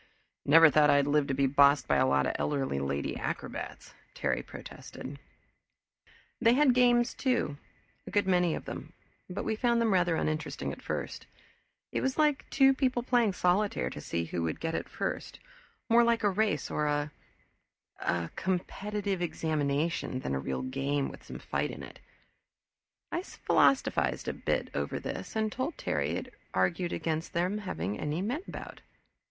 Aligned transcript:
"Never 0.47 0.71
thought 0.71 0.89
I'd 0.89 1.05
live 1.05 1.27
to 1.27 1.35
be 1.35 1.45
bossed 1.45 1.87
by 1.87 1.97
a 1.97 2.07
lot 2.07 2.25
of 2.25 2.31
elderly 2.39 2.79
lady 2.79 3.15
acrobats," 3.17 3.93
Terry 4.15 4.41
protested. 4.41 5.19
They 6.41 6.53
had 6.53 6.73
games, 6.73 7.13
too, 7.13 7.59
a 8.07 8.09
good 8.09 8.25
many 8.25 8.55
of 8.55 8.65
them, 8.65 8.93
but 9.29 9.43
we 9.43 9.55
found 9.55 9.79
them 9.79 9.93
rather 9.93 10.15
uninteresting 10.15 10.71
at 10.71 10.81
first. 10.81 11.27
It 11.91 12.01
was 12.01 12.17
like 12.17 12.49
two 12.49 12.73
people 12.73 13.03
playing 13.03 13.33
solitaire 13.33 13.91
to 13.91 14.01
see 14.01 14.25
who 14.25 14.41
would 14.41 14.59
get 14.59 14.73
it 14.73 14.89
first; 14.89 15.39
more 15.87 16.03
like 16.03 16.23
a 16.23 16.31
race 16.31 16.71
or 16.71 16.87
a 16.87 17.11
a 17.99 18.31
competitive 18.35 19.21
examination, 19.21 20.21
than 20.21 20.33
a 20.33 20.39
real 20.39 20.63
game 20.63 21.09
with 21.09 21.23
some 21.23 21.37
fight 21.37 21.69
in 21.69 21.83
it. 21.83 21.99
I 23.11 23.21
philosophized 23.21 24.27
a 24.27 24.33
bit 24.33 24.71
over 24.73 24.99
this 24.99 25.35
and 25.35 25.51
told 25.51 25.77
Terry 25.77 26.13
it 26.15 26.33
argued 26.55 26.91
against 26.91 27.33
their 27.33 27.51
having 27.55 27.99
any 27.99 28.23
men 28.23 28.41
about. 28.47 28.81